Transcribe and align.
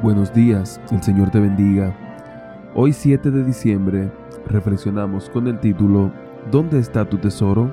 Buenos 0.00 0.32
días, 0.32 0.80
el 0.90 1.02
Señor 1.02 1.30
te 1.30 1.38
bendiga. 1.38 1.94
Hoy 2.74 2.92
7 2.92 3.30
de 3.30 3.44
diciembre 3.44 4.10
reflexionamos 4.46 5.28
con 5.28 5.48
el 5.48 5.58
título 5.60 6.10
¿Dónde 6.50 6.78
está 6.78 7.04
tu 7.04 7.18
tesoro? 7.18 7.70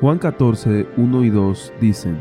Juan 0.00 0.18
14, 0.18 0.88
1 0.96 1.24
y 1.24 1.30
2 1.30 1.72
dicen, 1.80 2.20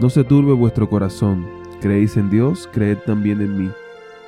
No 0.00 0.10
se 0.10 0.22
turbe 0.22 0.52
vuestro 0.52 0.86
corazón, 0.90 1.46
creéis 1.80 2.16
en 2.18 2.28
Dios, 2.28 2.68
creed 2.72 2.98
también 3.06 3.40
en 3.40 3.56
mí. 3.56 3.70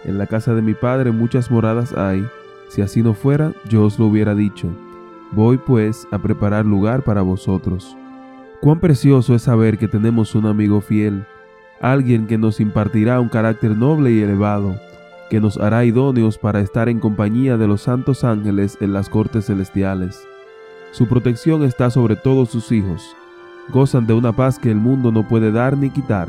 En 0.09 0.17
la 0.17 0.27
casa 0.27 0.55
de 0.55 0.63
mi 0.63 0.73
Padre 0.73 1.13
muchas 1.13 1.51
moradas 1.51 1.93
hay, 1.93 2.27
si 2.71 2.81
así 2.81 3.03
no 3.03 3.13
fuera, 3.13 3.53
yo 3.69 3.85
os 3.85 3.99
lo 3.99 4.07
hubiera 4.07 4.35
dicho. 4.35 4.67
Voy 5.33 5.59
pues 5.59 6.09
a 6.11 6.19
preparar 6.19 6.65
lugar 6.65 7.03
para 7.03 7.21
vosotros. 7.21 7.95
Cuán 8.63 8.81
precioso 8.81 9.35
es 9.35 9.43
saber 9.43 9.77
que 9.77 9.87
tenemos 9.87 10.35
un 10.35 10.47
amigo 10.47 10.81
fiel, 10.81 11.27
alguien 11.83 12.27
que 12.27 12.39
nos 12.39 12.59
impartirá 12.59 13.21
un 13.21 13.29
carácter 13.29 13.77
noble 13.77 14.11
y 14.11 14.23
elevado, 14.23 14.77
que 15.29 15.43
nos 15.43 15.59
hará 15.59 15.85
idóneos 15.85 16.39
para 16.39 16.61
estar 16.61 16.89
en 16.89 17.01
compañía 17.01 17.59
de 17.59 17.67
los 17.67 17.83
santos 17.83 18.25
ángeles 18.25 18.79
en 18.81 18.95
las 18.95 19.11
cortes 19.11 19.45
celestiales. 19.45 20.27
Su 20.93 21.07
protección 21.07 21.65
está 21.65 21.91
sobre 21.91 22.17
todos 22.17 22.49
sus 22.49 22.73
hijos. 22.73 23.15
Gozan 23.69 24.07
de 24.07 24.15
una 24.15 24.33
paz 24.33 24.59
que 24.59 24.71
el 24.71 24.79
mundo 24.79 25.13
no 25.13 25.29
puede 25.29 25.53
dar 25.53 25.77
ni 25.77 25.91
quitar. 25.91 26.29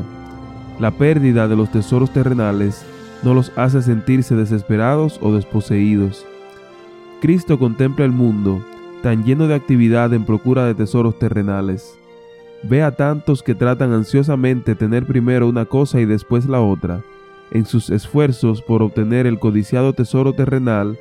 La 0.81 0.91
pérdida 0.91 1.47
de 1.47 1.55
los 1.55 1.71
tesoros 1.71 2.11
terrenales 2.11 2.85
no 3.23 3.33
los 3.33 3.51
hace 3.55 3.81
sentirse 3.81 4.35
desesperados 4.35 5.19
o 5.21 5.33
desposeídos. 5.33 6.25
Cristo 7.21 7.59
contempla 7.59 8.05
el 8.05 8.11
mundo, 8.11 8.63
tan 9.03 9.23
lleno 9.23 9.47
de 9.47 9.55
actividad 9.55 10.13
en 10.13 10.25
procura 10.25 10.66
de 10.66 10.75
tesoros 10.75 11.17
terrenales. 11.19 11.97
Ve 12.63 12.83
a 12.83 12.91
tantos 12.91 13.44
que 13.44 13.55
tratan 13.55 13.94
ansiosamente 13.94 14.75
tener 14.75 15.05
primero 15.05 15.47
una 15.47 15.66
cosa 15.66 15.99
y 15.99 16.05
después 16.05 16.45
la 16.45 16.61
otra, 16.61 17.02
en 17.52 17.66
sus 17.66 17.89
esfuerzos 17.89 18.61
por 18.61 18.81
obtener 18.81 19.25
el 19.25 19.39
codiciado 19.39 19.94
tesoro 19.94 20.33
terrenal 20.33 20.97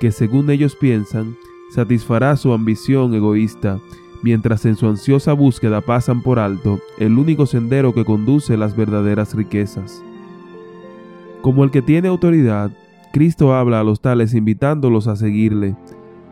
que, 0.00 0.12
según 0.12 0.50
ellos 0.50 0.76
piensan, 0.76 1.36
satisfará 1.70 2.36
su 2.36 2.52
ambición 2.52 3.14
egoísta, 3.14 3.80
mientras 4.22 4.64
en 4.64 4.76
su 4.76 4.86
ansiosa 4.86 5.32
búsqueda 5.32 5.80
pasan 5.80 6.22
por 6.22 6.38
alto 6.38 6.80
el 6.98 7.18
único 7.18 7.46
sendero 7.46 7.92
que 7.94 8.04
conduce 8.04 8.56
las 8.56 8.76
verdaderas 8.76 9.34
riquezas. 9.34 10.02
Como 11.42 11.64
el 11.64 11.70
que 11.70 11.82
tiene 11.82 12.08
autoridad, 12.08 12.70
Cristo 13.12 13.54
habla 13.54 13.80
a 13.80 13.84
los 13.84 14.00
tales 14.00 14.34
invitándolos 14.34 15.06
a 15.06 15.16
seguirle, 15.16 15.76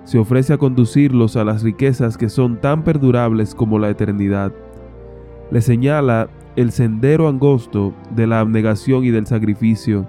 se 0.04 0.18
ofrece 0.18 0.52
a 0.52 0.58
conducirlos 0.58 1.36
a 1.36 1.44
las 1.44 1.62
riquezas 1.62 2.16
que 2.16 2.28
son 2.28 2.60
tan 2.60 2.84
perdurables 2.84 3.54
como 3.54 3.78
la 3.78 3.90
eternidad 3.90 4.52
le 5.50 5.60
señala 5.60 6.28
el 6.56 6.72
sendero 6.72 7.28
angosto 7.28 7.94
de 8.14 8.27
la 8.27 8.40
abnegación 8.40 9.04
y 9.04 9.10
del 9.10 9.27
sacrificio. 9.27 10.06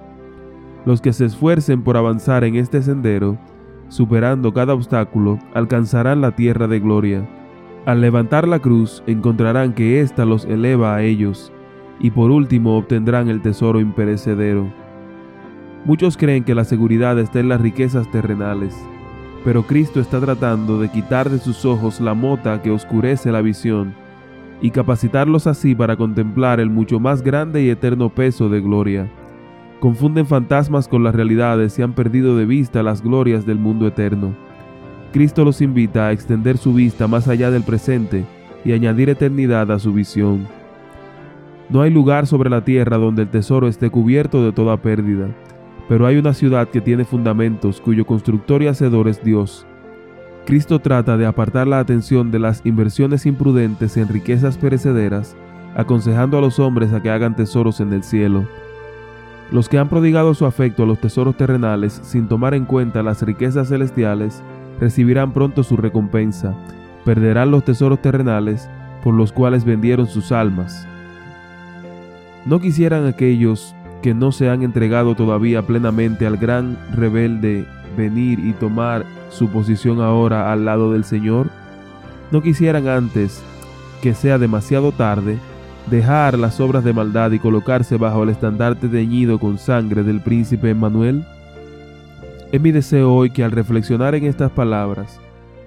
Los 0.85 1.01
que 1.01 1.13
se 1.13 1.25
esfuercen 1.25 1.83
por 1.83 1.97
avanzar 1.97 2.43
en 2.43 2.55
este 2.55 2.81
sendero, 2.81 3.37
superando 3.89 4.53
cada 4.53 4.73
obstáculo, 4.73 5.37
alcanzarán 5.53 6.21
la 6.21 6.35
tierra 6.35 6.67
de 6.67 6.79
gloria. 6.79 7.27
Al 7.85 8.01
levantar 8.01 8.47
la 8.47 8.59
cruz, 8.59 9.03
encontrarán 9.05 9.73
que 9.73 10.01
ésta 10.01 10.25
los 10.25 10.45
eleva 10.45 10.95
a 10.95 11.03
ellos, 11.03 11.51
y 11.99 12.11
por 12.11 12.31
último 12.31 12.77
obtendrán 12.77 13.27
el 13.27 13.41
tesoro 13.41 13.79
imperecedero. 13.79 14.71
Muchos 15.87 16.17
creen 16.17 16.43
que 16.43 16.53
la 16.53 16.65
seguridad 16.65 17.17
está 17.17 17.39
en 17.39 17.47
las 17.47 17.61
riquezas 17.61 18.11
terrenales, 18.11 18.75
pero 19.45 19.63
Cristo 19.63 20.01
está 20.01 20.19
tratando 20.19 20.81
de 20.81 20.89
quitar 20.89 21.29
de 21.29 21.39
sus 21.39 21.63
ojos 21.63 22.01
la 22.01 22.13
mota 22.13 22.61
que 22.61 22.71
oscurece 22.71 23.31
la 23.31 23.39
visión 23.39 23.95
y 24.59 24.71
capacitarlos 24.71 25.47
así 25.47 25.75
para 25.75 25.95
contemplar 25.95 26.59
el 26.59 26.69
mucho 26.69 26.99
más 26.99 27.21
grande 27.21 27.63
y 27.63 27.69
eterno 27.69 28.09
peso 28.09 28.49
de 28.49 28.59
gloria. 28.59 29.07
Confunden 29.79 30.25
fantasmas 30.25 30.89
con 30.89 31.05
las 31.05 31.15
realidades 31.15 31.79
y 31.79 31.83
han 31.83 31.93
perdido 31.93 32.35
de 32.35 32.45
vista 32.45 32.83
las 32.83 33.01
glorias 33.01 33.45
del 33.45 33.57
mundo 33.57 33.87
eterno. 33.87 34.35
Cristo 35.13 35.45
los 35.45 35.61
invita 35.61 36.07
a 36.07 36.11
extender 36.11 36.57
su 36.57 36.73
vista 36.73 37.07
más 37.07 37.29
allá 37.29 37.49
del 37.49 37.63
presente 37.63 38.25
y 38.65 38.73
añadir 38.73 39.09
eternidad 39.09 39.71
a 39.71 39.79
su 39.79 39.93
visión. 39.93 40.49
No 41.69 41.81
hay 41.81 41.91
lugar 41.91 42.27
sobre 42.27 42.49
la 42.49 42.65
tierra 42.65 42.97
donde 42.97 43.21
el 43.21 43.29
tesoro 43.29 43.69
esté 43.69 43.89
cubierto 43.89 44.43
de 44.43 44.51
toda 44.51 44.75
pérdida, 44.75 45.29
pero 45.87 46.05
hay 46.05 46.17
una 46.17 46.33
ciudad 46.33 46.69
que 46.69 46.81
tiene 46.81 47.05
fundamentos 47.05 47.81
cuyo 47.81 48.05
constructor 48.05 48.61
y 48.61 48.67
hacedor 48.67 49.07
es 49.07 49.23
Dios 49.23 49.65
Cristo 50.47 50.79
trata 50.79 51.17
de 51.17 51.25
apartar 51.25 51.67
la 51.67 51.79
atención 51.79 52.31
de 52.31 52.39
las 52.39 52.65
inversiones 52.65 53.25
imprudentes 53.25 53.97
en 53.97 54.07
riquezas 54.07 54.57
perecederas, 54.57 55.35
aconsejando 55.75 56.37
a 56.37 56.41
los 56.41 56.57
hombres 56.57 56.93
a 56.93 57.01
que 57.03 57.09
hagan 57.09 57.35
tesoros 57.35 57.81
en 57.81 57.91
el 57.91 58.01
cielo. 58.01 58.47
Los 59.51 59.67
que 59.67 59.77
han 59.77 59.89
prodigado 59.89 60.33
su 60.33 60.45
afecto 60.45 60.83
a 60.83 60.85
los 60.85 61.01
tesoros 61.01 61.35
terrenales 61.35 61.99
sin 62.01 62.29
tomar 62.29 62.53
en 62.53 62.63
cuenta 62.63 63.03
las 63.03 63.21
riquezas 63.23 63.67
celestiales, 63.67 64.41
recibirán 64.79 65.33
pronto 65.33 65.63
su 65.63 65.75
recompensa, 65.75 66.55
perderán 67.03 67.51
los 67.51 67.65
tesoros 67.65 68.01
terrenales 68.01 68.69
por 69.03 69.15
los 69.15 69.33
cuales 69.33 69.65
vendieron 69.65 70.07
sus 70.07 70.31
almas. 70.31 70.87
No 72.45 72.61
quisieran 72.61 73.05
aquellos 73.05 73.75
que 74.01 74.13
no 74.13 74.31
se 74.31 74.49
han 74.49 74.63
entregado 74.63 75.15
todavía 75.15 75.61
plenamente 75.61 76.27
al 76.27 76.37
gran 76.37 76.77
rebelde 76.93 77.65
venir 77.95 78.39
y 78.39 78.53
tomar 78.53 79.05
su 79.29 79.49
posición 79.49 80.01
ahora 80.01 80.51
al 80.51 80.65
lado 80.65 80.91
del 80.91 81.03
Señor? 81.03 81.49
¿No 82.31 82.41
quisieran 82.41 82.87
antes 82.87 83.43
que 84.01 84.13
sea 84.13 84.37
demasiado 84.37 84.91
tarde 84.91 85.37
dejar 85.89 86.37
las 86.37 86.59
obras 86.59 86.83
de 86.83 86.93
maldad 86.93 87.31
y 87.31 87.39
colocarse 87.39 87.97
bajo 87.97 88.23
el 88.23 88.29
estandarte 88.29 88.87
teñido 88.87 89.39
con 89.39 89.57
sangre 89.57 90.03
del 90.03 90.21
príncipe 90.21 90.69
Emmanuel? 90.69 91.25
Es 92.51 92.61
mi 92.61 92.71
deseo 92.71 93.13
hoy 93.13 93.29
que 93.29 93.43
al 93.43 93.51
reflexionar 93.51 94.15
en 94.15 94.25
estas 94.25 94.51
palabras, 94.51 95.19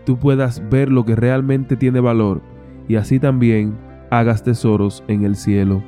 tú 0.05 0.19
puedas 0.19 0.63
ver 0.71 0.91
lo 0.91 1.05
que 1.05 1.17
realmente 1.17 1.77
tiene 1.77 2.01
valor 2.01 2.41
y 2.89 2.97
así 2.97 3.19
también 3.19 3.77
hagas 4.11 4.43
tesoros 4.43 5.05
en 5.07 5.25
el 5.25 5.37
cielo. 5.37 5.83